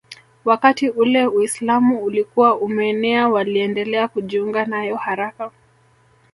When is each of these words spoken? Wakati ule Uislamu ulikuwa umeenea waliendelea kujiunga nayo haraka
Wakati 0.45 0.89
ule 0.89 1.25
Uislamu 1.27 2.03
ulikuwa 2.03 2.57
umeenea 2.59 3.29
waliendelea 3.29 4.07
kujiunga 4.07 4.65
nayo 4.65 4.95
haraka 4.95 5.51